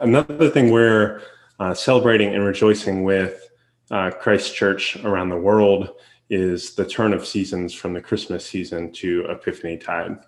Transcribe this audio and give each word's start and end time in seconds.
another 0.00 0.50
thing 0.50 0.70
we're 0.70 1.22
uh, 1.58 1.74
celebrating 1.74 2.34
and 2.34 2.44
rejoicing 2.44 3.04
with 3.04 3.50
uh, 3.90 4.10
Christ 4.10 4.54
Church 4.54 4.96
around 5.04 5.28
the 5.28 5.36
world 5.36 5.90
is 6.30 6.74
the 6.74 6.84
turn 6.84 7.12
of 7.12 7.26
seasons 7.26 7.72
from 7.72 7.94
the 7.94 8.00
Christmas 8.00 8.44
season 8.44 8.92
to 8.92 9.24
Epiphany 9.30 9.78
tide. 9.78 10.18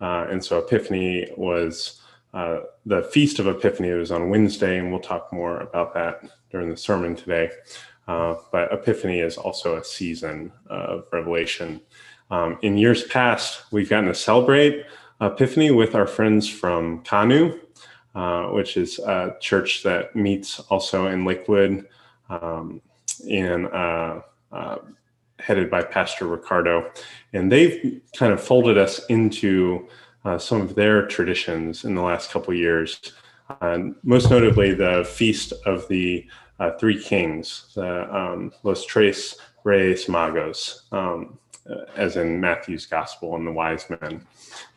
Uh, 0.00 0.26
and 0.30 0.42
so 0.42 0.58
Epiphany 0.58 1.28
was 1.36 2.00
uh, 2.32 2.60
the 2.86 3.02
Feast 3.02 3.38
of 3.38 3.46
Epiphany 3.46 3.90
was 3.92 4.10
on 4.10 4.30
Wednesday, 4.30 4.78
and 4.78 4.90
we'll 4.90 5.00
talk 5.00 5.32
more 5.32 5.60
about 5.60 5.94
that 5.94 6.22
during 6.50 6.68
the 6.68 6.76
sermon 6.76 7.14
today. 7.14 7.50
Uh, 8.08 8.34
but 8.50 8.72
Epiphany 8.72 9.20
is 9.20 9.36
also 9.36 9.76
a 9.76 9.84
season 9.84 10.52
of 10.66 11.04
revelation. 11.12 11.80
Um, 12.30 12.58
in 12.62 12.76
years 12.76 13.04
past, 13.04 13.62
we've 13.70 13.88
gotten 13.88 14.08
to 14.08 14.14
celebrate 14.14 14.84
Epiphany 15.20 15.70
with 15.70 15.94
our 15.94 16.06
friends 16.06 16.48
from 16.48 17.02
CANU, 17.04 17.60
uh, 18.14 18.46
which 18.46 18.76
is 18.76 18.98
a 19.00 19.36
church 19.40 19.82
that 19.82 20.14
meets 20.14 20.60
also 20.60 21.06
in 21.08 21.24
Lakewood, 21.24 21.88
um, 22.28 22.80
uh, 23.30 24.20
uh, 24.52 24.76
headed 25.38 25.70
by 25.70 25.82
Pastor 25.82 26.26
Ricardo, 26.26 26.90
and 27.32 27.50
they've 27.50 28.00
kind 28.16 28.32
of 28.32 28.42
folded 28.42 28.78
us 28.78 29.04
into 29.06 29.88
uh, 30.24 30.38
some 30.38 30.60
of 30.60 30.74
their 30.74 31.06
traditions 31.06 31.84
in 31.84 31.94
the 31.94 32.02
last 32.02 32.30
couple 32.30 32.54
years. 32.54 33.12
most 34.02 34.30
notably, 34.30 34.72
the 34.74 35.04
feast 35.10 35.52
of 35.66 35.86
the 35.88 36.26
uh, 36.60 36.70
three 36.78 37.02
kings, 37.02 37.72
the 37.74 38.16
um, 38.16 38.52
Los 38.62 38.86
Tres 38.86 39.36
Reyes 39.64 40.06
Magos. 40.06 40.90
Um, 40.92 41.38
uh, 41.68 41.86
as 41.96 42.16
in 42.16 42.38
Matthew's 42.40 42.84
gospel 42.84 43.36
and 43.36 43.46
the 43.46 43.50
wise 43.50 43.88
men. 43.88 44.20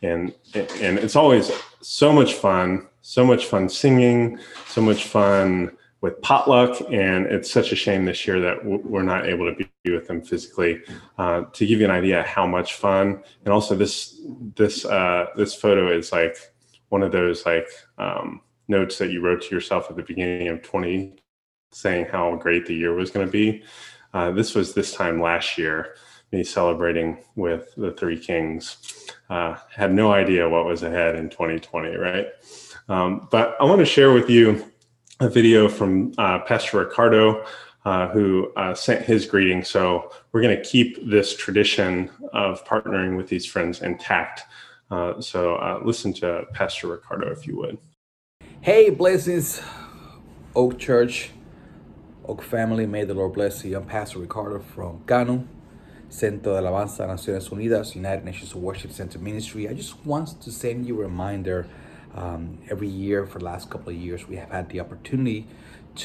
And, 0.00 0.34
and 0.54 0.98
it's 0.98 1.16
always 1.16 1.52
so 1.82 2.14
much 2.14 2.32
fun, 2.32 2.86
so 3.08 3.24
much 3.24 3.46
fun 3.46 3.70
singing, 3.70 4.38
so 4.66 4.82
much 4.82 5.04
fun 5.04 5.74
with 6.02 6.20
potluck. 6.20 6.78
And 6.92 7.24
it's 7.24 7.50
such 7.50 7.72
a 7.72 7.74
shame 7.74 8.04
this 8.04 8.26
year 8.26 8.38
that 8.38 8.62
we're 8.62 9.02
not 9.02 9.26
able 9.26 9.50
to 9.50 9.56
be 9.82 9.90
with 9.90 10.06
them 10.08 10.20
physically. 10.20 10.82
Uh, 11.16 11.44
to 11.54 11.66
give 11.66 11.78
you 11.78 11.86
an 11.86 11.90
idea 11.90 12.22
how 12.24 12.46
much 12.46 12.74
fun, 12.74 13.22
and 13.46 13.54
also 13.54 13.74
this 13.74 14.20
this 14.56 14.84
uh, 14.84 15.24
this 15.36 15.54
photo 15.54 15.90
is 15.90 16.12
like 16.12 16.36
one 16.90 17.02
of 17.02 17.10
those 17.10 17.46
like 17.46 17.68
um, 17.96 18.42
notes 18.68 18.98
that 18.98 19.10
you 19.10 19.22
wrote 19.22 19.40
to 19.40 19.54
yourself 19.54 19.86
at 19.88 19.96
the 19.96 20.02
beginning 20.02 20.48
of 20.48 20.60
20, 20.60 21.16
saying 21.72 22.04
how 22.12 22.36
great 22.36 22.66
the 22.66 22.74
year 22.74 22.92
was 22.92 23.10
going 23.10 23.24
to 23.24 23.32
be. 23.32 23.62
Uh, 24.12 24.32
this 24.32 24.54
was 24.54 24.74
this 24.74 24.92
time 24.92 25.18
last 25.18 25.56
year 25.56 25.94
me 26.30 26.44
celebrating 26.44 27.18
with 27.36 27.74
the 27.76 27.92
three 27.92 28.18
kings. 28.18 28.76
Uh, 29.30 29.56
had 29.74 29.92
no 29.92 30.12
idea 30.12 30.48
what 30.48 30.66
was 30.66 30.82
ahead 30.82 31.16
in 31.16 31.30
2020, 31.30 31.96
right? 31.96 32.26
Um, 32.88 33.28
but 33.30 33.56
I 33.60 33.64
want 33.64 33.80
to 33.80 33.84
share 33.84 34.12
with 34.12 34.30
you 34.30 34.64
a 35.20 35.28
video 35.28 35.68
from 35.68 36.12
uh, 36.16 36.40
Pastor 36.40 36.78
Ricardo, 36.78 37.44
uh, 37.84 38.08
who 38.08 38.52
uh, 38.56 38.74
sent 38.74 39.04
his 39.04 39.26
greeting. 39.26 39.62
So 39.64 40.12
we're 40.32 40.42
going 40.42 40.56
to 40.56 40.62
keep 40.62 41.08
this 41.08 41.36
tradition 41.36 42.10
of 42.32 42.64
partnering 42.64 43.16
with 43.16 43.28
these 43.28 43.46
friends 43.46 43.82
intact. 43.82 44.42
Uh, 44.90 45.20
so 45.20 45.56
uh, 45.56 45.80
listen 45.84 46.12
to 46.14 46.44
Pastor 46.54 46.88
Ricardo, 46.88 47.30
if 47.30 47.46
you 47.46 47.56
would. 47.56 47.78
Hey, 48.60 48.90
blessings, 48.90 49.60
Oak 50.56 50.78
Church, 50.78 51.30
Oak 52.26 52.42
family. 52.42 52.86
May 52.86 53.04
the 53.04 53.14
Lord 53.14 53.34
bless 53.34 53.64
you. 53.64 53.76
I'm 53.76 53.84
Pastor 53.84 54.18
Ricardo 54.18 54.60
from 54.60 55.02
CANU. 55.06 55.46
Centro 56.10 56.54
de 56.54 56.62
Alabanza 56.62 57.06
Naciones 57.06 57.50
Unidas, 57.50 57.94
United 57.94 58.24
Nations 58.24 58.54
Worship 58.54 58.92
Center 58.92 59.18
Ministry. 59.18 59.68
I 59.68 59.74
just 59.74 59.94
want 60.06 60.40
to 60.40 60.50
send 60.50 60.86
you 60.86 60.98
a 61.00 61.02
reminder. 61.02 61.66
Um, 62.18 62.58
every 62.68 62.88
year 62.88 63.26
for 63.26 63.38
the 63.38 63.44
last 63.44 63.70
couple 63.70 63.90
of 63.90 63.94
years, 63.94 64.26
we 64.26 64.34
have 64.36 64.50
had 64.50 64.70
the 64.70 64.80
opportunity 64.80 65.46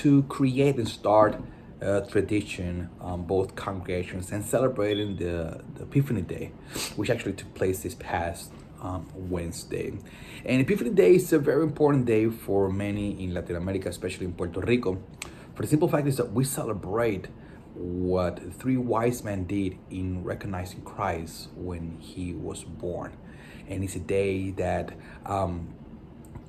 to 0.01 0.21
create 0.23 0.75
and 0.75 0.87
start 0.87 1.41
a 1.81 2.01
tradition 2.01 2.89
on 3.01 3.23
both 3.23 3.55
congregations 3.55 4.31
and 4.31 4.45
celebrating 4.45 5.15
the, 5.15 5.63
the 5.73 5.83
Epiphany 5.83 6.21
Day, 6.21 6.51
which 6.97 7.09
actually 7.09 7.33
took 7.33 7.51
place 7.55 7.81
this 7.81 7.95
past 7.95 8.51
um, 8.83 9.07
Wednesday. 9.15 9.91
And 10.45 10.61
Epiphany 10.61 10.91
Day 10.91 11.15
is 11.15 11.33
a 11.33 11.39
very 11.39 11.63
important 11.63 12.05
day 12.05 12.29
for 12.29 12.69
many 12.69 13.23
in 13.23 13.33
Latin 13.33 13.55
America, 13.55 13.89
especially 13.89 14.27
in 14.27 14.33
Puerto 14.33 14.59
Rico. 14.61 15.01
For 15.55 15.63
the 15.63 15.67
simple 15.67 15.87
fact 15.87 16.07
is 16.07 16.17
that 16.17 16.31
we 16.31 16.43
celebrate 16.43 17.27
what 17.73 18.39
three 18.59 18.77
wise 18.77 19.23
men 19.23 19.45
did 19.45 19.79
in 19.89 20.23
recognizing 20.23 20.81
Christ 20.81 21.49
when 21.55 21.97
he 21.99 22.33
was 22.33 22.63
born. 22.63 23.17
And 23.67 23.83
it's 23.83 23.95
a 23.95 23.99
day 23.99 24.51
that 24.51 24.93
um, 25.25 25.73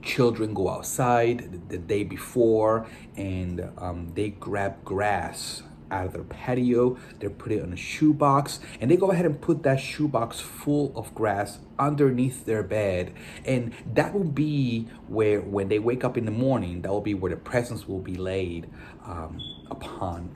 children 0.05 0.55
go 0.55 0.69
outside 0.69 1.69
the, 1.69 1.79
day 1.79 2.05
before 2.05 2.87
and 3.17 3.71
um, 3.79 4.13
they 4.15 4.31
grab 4.31 4.85
grass 4.85 5.63
out 5.91 6.07
of 6.07 6.13
their 6.15 6.25
patio, 6.25 6.97
they 7.21 7.29
put 7.29 7.53
it 7.53 7.63
in 7.63 7.73
a 7.73 7.77
shoebox, 7.77 8.59
and 8.81 8.91
they 8.91 8.97
go 8.97 9.11
ahead 9.11 9.27
and 9.27 9.41
put 9.41 9.63
that 9.63 9.79
shoebox 9.79 10.41
full 10.41 10.93
of 10.97 11.15
grass 11.15 11.59
underneath 11.79 12.47
their 12.47 12.63
bed. 12.63 13.13
And 13.45 13.73
that 13.93 14.13
will 14.13 14.25
be 14.25 14.89
where, 15.09 15.41
when 15.41 15.69
they 15.69 15.79
wake 15.79 16.03
up 16.03 16.17
in 16.17 16.25
the 16.25 16.33
morning, 16.33 16.83
that 16.83 16.91
will 16.91 17.01
be 17.01 17.15
where 17.15 17.31
the 17.31 17.37
presents 17.37 17.87
will 17.87 18.01
be 18.01 18.17
laid 18.17 18.69
um, 19.05 19.41
upon 19.71 20.31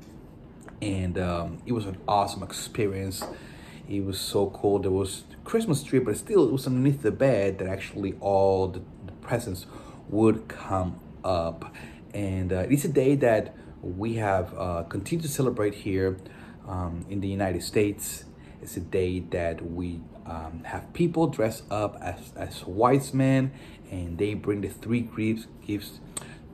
and 0.80 1.18
um, 1.18 1.58
it 1.66 1.72
was 1.72 1.86
an 1.86 1.98
awesome 2.06 2.42
experience. 2.42 3.24
It 3.88 4.04
was 4.04 4.20
so 4.20 4.50
cool. 4.50 4.78
There 4.78 4.90
was 4.90 5.24
Christmas 5.44 5.82
tree, 5.82 5.98
but 5.98 6.16
still 6.16 6.46
it 6.46 6.52
was 6.52 6.66
underneath 6.66 7.02
the 7.02 7.10
bed 7.10 7.58
that 7.58 7.68
actually 7.68 8.14
all 8.20 8.68
the, 8.68 8.82
the 9.28 9.36
presents 9.36 9.66
would 10.08 10.48
come 10.48 10.98
up. 11.24 11.74
And 12.14 12.52
uh, 12.52 12.66
it's 12.70 12.84
a 12.84 12.88
day 12.88 13.14
that 13.16 13.54
we 13.82 14.14
have 14.14 14.54
uh, 14.58 14.84
continued 14.84 15.26
to 15.26 15.30
celebrate 15.30 15.74
here 15.74 16.16
um, 16.66 17.04
in 17.08 17.20
the 17.20 17.28
United 17.28 17.62
States. 17.62 18.24
It's 18.62 18.76
a 18.76 18.80
day 18.80 19.20
that 19.30 19.64
we 19.64 20.00
um, 20.26 20.62
have 20.64 20.92
people 20.92 21.28
dress 21.28 21.62
up 21.70 21.96
as, 22.00 22.32
as 22.36 22.64
wise 22.66 23.14
men 23.14 23.52
and 23.90 24.18
they 24.18 24.34
bring 24.34 24.62
the 24.62 24.68
three 24.68 25.02
gifts, 25.02 25.46
gifts 25.66 26.00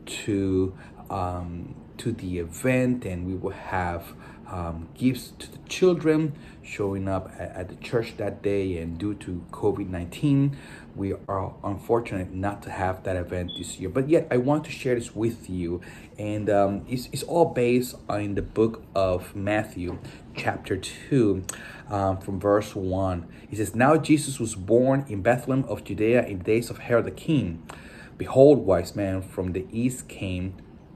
to 0.07 0.75
um, 1.11 1.75
to 1.99 2.13
the 2.13 2.39
event 2.39 3.05
and 3.05 3.27
we 3.27 3.35
will 3.35 3.51
have 3.51 4.15
um, 4.55 4.89
gifts 4.95 5.33
to 5.41 5.51
the 5.51 5.59
children 5.69 6.33
showing 6.63 7.09
up 7.09 7.29
at, 7.41 7.51
at, 7.57 7.69
the 7.69 7.75
church 7.75 8.17
that 8.19 8.41
day 8.41 8.79
and 8.79 8.97
due 8.97 9.15
to 9.15 9.45
COVID-19 9.51 10.55
we 10.95 11.13
are 11.27 11.53
unfortunate 11.65 12.33
not 12.33 12.63
to 12.63 12.71
have 12.71 13.03
that 13.03 13.17
event 13.17 13.51
this 13.59 13.81
year. 13.81 13.89
But 13.89 14.09
yet 14.09 14.29
I 14.31 14.37
want 14.37 14.65
to 14.67 14.71
share 14.71 14.95
this 14.95 15.13
with 15.13 15.51
you 15.51 15.81
and 16.21 16.49
um, 16.49 16.87
it's, 16.89 17.09
it's 17.11 17.25
all 17.25 17.47
based 17.47 17.97
on 18.09 18.37
the 18.37 18.43
book 18.43 18.85
of 18.95 19.35
Matthew 19.35 19.99
chapter 20.37 20.77
2 20.77 21.45
um, 21.91 22.19
from 22.19 22.39
verse 22.39 22.77
1 22.77 23.27
it 23.51 23.57
says 23.57 23.75
now 23.75 23.97
Jesus 23.97 24.39
was 24.39 24.55
born 24.55 25.05
in 25.09 25.21
Bethlehem 25.21 25.65
of 25.65 25.83
Judea 25.83 26.25
in 26.27 26.39
the 26.39 26.45
days 26.45 26.71
of 26.71 26.79
Herod 26.79 27.07
the 27.07 27.11
king. 27.11 27.69
Behold 28.17 28.65
wise 28.65 28.95
men 28.95 29.21
from 29.21 29.53
the 29.53 29.67
east 29.73 30.09
came 30.09 30.55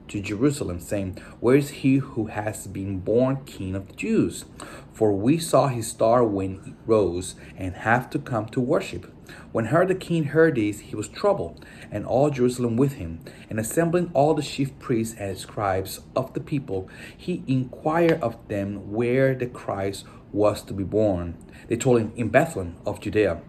to 0.09 0.21
Jerusalem, 0.21 0.79
saying, 0.79 1.17
Where 1.39 1.55
is 1.55 1.69
he 1.69 1.97
who 1.97 2.27
has 2.27 2.67
been 2.67 2.99
born 2.99 3.45
king 3.45 3.75
of 3.75 3.87
the 3.87 3.93
Jews? 3.93 4.45
For 4.93 5.13
we 5.13 5.39
saw 5.39 5.67
his 5.67 5.87
star 5.87 6.23
when 6.23 6.61
it 6.65 6.73
rose, 6.85 7.35
and 7.57 7.75
have 7.75 8.09
to 8.11 8.19
come 8.19 8.47
to 8.47 8.59
worship. 8.59 9.11
When 9.51 9.65
Herod 9.65 9.89
the 9.89 9.95
king 9.95 10.25
heard 10.25 10.55
this, 10.55 10.79
he 10.79 10.95
was 10.95 11.07
troubled, 11.07 11.65
and 11.91 12.05
all 12.05 12.29
Jerusalem 12.29 12.77
with 12.77 12.93
him. 12.93 13.21
And 13.49 13.59
assembling 13.59 14.11
all 14.13 14.33
the 14.33 14.41
chief 14.41 14.77
priests 14.79 15.15
and 15.17 15.37
scribes 15.37 16.01
of 16.15 16.33
the 16.33 16.39
people, 16.39 16.89
he 17.15 17.43
inquired 17.47 18.21
of 18.21 18.35
them 18.47 18.91
where 18.91 19.33
the 19.35 19.47
Christ 19.47 20.05
was 20.31 20.61
to 20.63 20.73
be 20.73 20.83
born. 20.83 21.37
They 21.67 21.77
told 21.77 22.01
him, 22.01 22.13
In 22.15 22.29
Bethlehem 22.29 22.75
of 22.85 22.99
Judea. 22.99 23.41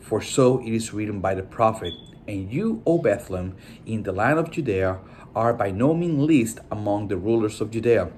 For 0.00 0.22
so 0.22 0.60
it 0.60 0.72
is 0.72 0.92
written 0.92 1.20
by 1.20 1.34
the 1.34 1.42
prophet, 1.42 1.92
And 2.26 2.52
you, 2.52 2.82
O 2.86 2.98
Bethlehem, 2.98 3.56
in 3.84 4.04
the 4.04 4.12
land 4.12 4.38
of 4.38 4.50
Judea, 4.50 4.98
are 5.38 5.54
by 5.54 5.70
no 5.70 5.94
means 5.94 6.20
least 6.20 6.58
among 6.68 7.06
the 7.06 7.16
rulers 7.16 7.60
of 7.60 7.70
Judea. 7.70 8.10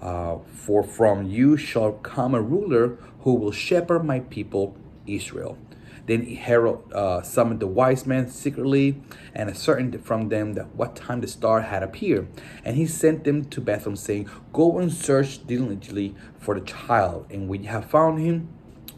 Uh, 0.00 0.38
for 0.46 0.82
from 0.82 1.26
you 1.26 1.58
shall 1.58 1.92
come 1.92 2.34
a 2.34 2.40
ruler 2.40 2.96
who 3.20 3.34
will 3.34 3.52
shepherd 3.52 4.02
my 4.02 4.20
people 4.20 4.74
Israel. 5.06 5.58
Then 6.06 6.24
Herod 6.24 6.78
uh, 6.92 7.20
summoned 7.20 7.60
the 7.60 7.66
wise 7.66 8.06
men 8.06 8.30
secretly 8.30 9.02
and 9.34 9.50
ascertained 9.50 10.02
from 10.04 10.30
them 10.30 10.54
that 10.54 10.74
what 10.74 10.96
time 10.96 11.20
the 11.20 11.28
star 11.28 11.60
had 11.60 11.82
appeared. 11.82 12.28
And 12.64 12.76
he 12.76 12.86
sent 12.86 13.24
them 13.24 13.44
to 13.46 13.60
Bethlehem, 13.60 13.96
saying, 13.96 14.30
Go 14.52 14.78
and 14.78 14.92
search 14.92 15.46
diligently 15.46 16.14
for 16.38 16.58
the 16.58 16.64
child, 16.64 17.26
and 17.30 17.48
when 17.48 17.62
you 17.64 17.68
have 17.68 17.90
found 17.90 18.20
him, 18.20 18.48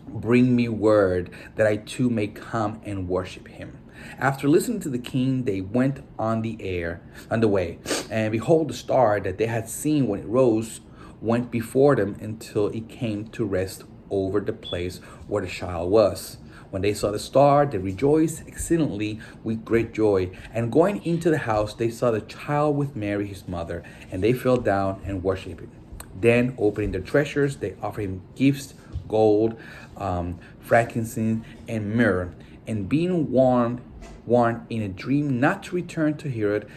bring 0.09 0.55
me 0.55 0.69
word 0.69 1.31
that 1.57 1.67
I 1.67 1.77
too 1.79 2.11
may 2.11 2.29
come 2.29 2.81
and 2.85 3.09
worship 3.09 3.49
him. 3.49 3.79
After 4.19 4.49
listening 4.49 4.81
to 4.81 4.89
the 4.89 4.99
king, 4.99 5.45
they 5.45 5.61
went 5.61 6.01
on 6.19 6.43
the 6.43 6.57
air, 6.61 7.01
on 7.31 7.41
the 7.41 7.49
way, 7.49 7.79
and 8.11 8.33
behold, 8.33 8.69
the 8.69 8.75
star 8.75 9.21
that 9.21 9.39
they 9.39 9.47
had 9.47 9.69
seen 9.69 10.07
when 10.07 10.21
it 10.21 10.27
rose 10.27 10.81
went 11.21 11.51
before 11.51 11.97
them 11.97 12.17
until 12.21 12.69
it 12.69 12.89
came 12.89 13.29
to 13.29 13.45
rest 13.45 13.85
over 14.11 14.41
the 14.41 14.53
place 14.53 14.99
where 15.27 15.43
the 15.43 15.49
child 15.49 15.91
was. 15.91 16.39
When 16.71 16.83
they 16.83 16.95
saw 16.95 17.11
the 17.11 17.19
star, 17.19 17.65
they 17.65 17.79
rejoiced 17.79 18.47
exceedingly 18.47 19.21
with 19.45 19.65
great 19.65 19.93
joy. 19.93 20.31
And 20.53 20.73
going 20.73 21.05
into 21.05 21.31
the 21.31 21.39
house, 21.39 21.75
they 21.75 21.91
saw 21.91 22.11
the 22.11 22.21
child 22.21 22.77
with 22.77 22.97
Mary, 22.97 23.27
his 23.29 23.47
mother, 23.49 23.83
and 24.11 24.23
they 24.23 24.33
fell 24.33 24.57
down 24.57 25.01
and 25.05 25.23
worshipped 25.23 25.61
him. 25.61 25.71
Then, 26.19 26.55
opening 26.59 26.93
their 26.93 27.01
treasures, 27.01 27.59
they 27.59 27.77
offered 27.83 28.03
him 28.03 28.23
gifts 28.35 28.75
gold, 29.09 29.59
um, 29.97 30.39
frankincense, 30.61 31.45
and 31.69 31.95
myrrh. 31.95 32.35
And 32.67 32.89
being 32.89 33.31
warned, 33.31 33.81
warned 34.25 34.67
in 34.71 34.83
a 34.83 34.89
dream 34.89 35.41
not 35.41 35.63
to 35.65 35.77
return 35.77 36.17
to 36.19 36.31
Herod, 36.31 36.69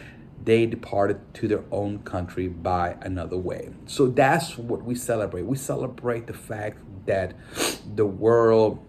they 0.42 0.66
departed 0.66 1.20
to 1.34 1.48
their 1.48 1.64
own 1.70 1.98
country 2.00 2.48
by 2.48 2.96
another 3.02 3.36
way. 3.36 3.70
So 3.86 4.06
that's 4.06 4.56
what 4.56 4.82
we 4.82 4.94
celebrate. 4.94 5.42
We 5.42 5.56
celebrate 5.56 6.26
the 6.26 6.34
fact 6.34 6.78
that 7.06 7.34
the 7.94 8.06
world 8.06 8.84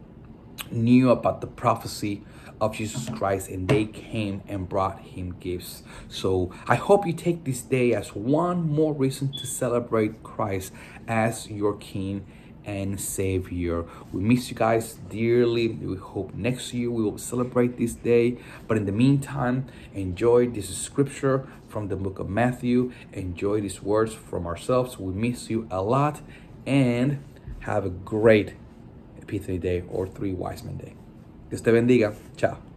knew 0.71 1.09
about 1.09 1.41
the 1.41 1.47
prophecy 1.47 2.23
of 2.61 2.75
Jesus 2.75 3.09
Christ 3.09 3.49
and 3.49 3.67
they 3.67 3.85
came 3.85 4.43
and 4.47 4.69
brought 4.69 4.99
him 4.99 5.35
gifts. 5.39 5.81
So 6.07 6.51
I 6.67 6.75
hope 6.75 7.07
you 7.07 7.13
take 7.13 7.43
this 7.43 7.61
day 7.61 7.93
as 7.93 8.15
one 8.15 8.69
more 8.69 8.93
reason 8.93 9.33
to 9.33 9.47
celebrate 9.47 10.21
Christ 10.21 10.71
as 11.07 11.49
your 11.49 11.75
King 11.75 12.25
and 12.65 12.99
Savior. 12.99 13.85
We 14.11 14.21
miss 14.21 14.49
you 14.49 14.55
guys 14.55 14.93
dearly. 15.09 15.69
We 15.69 15.97
hope 15.97 16.33
next 16.33 16.73
year 16.73 16.89
we 16.91 17.03
will 17.03 17.17
celebrate 17.17 17.77
this 17.77 17.93
day. 17.93 18.37
But 18.67 18.77
in 18.77 18.85
the 18.85 18.91
meantime, 18.91 19.65
enjoy 19.93 20.47
this 20.47 20.75
scripture 20.75 21.47
from 21.67 21.87
the 21.87 21.95
book 21.95 22.19
of 22.19 22.29
Matthew. 22.29 22.91
Enjoy 23.13 23.61
these 23.61 23.81
words 23.81 24.13
from 24.13 24.45
ourselves. 24.45 24.99
We 24.99 25.13
miss 25.13 25.49
you 25.49 25.67
a 25.71 25.81
lot 25.81 26.21
and 26.65 27.23
have 27.61 27.85
a 27.85 27.89
great 27.89 28.53
Epiphany 29.21 29.57
Day 29.57 29.83
or 29.87 30.07
Three 30.07 30.33
Wise 30.33 30.63
Men 30.63 30.77
Day. 30.77 30.93
Dios 31.49 31.61
te 31.61 31.71
bendiga. 31.71 32.15
Chao. 32.37 32.70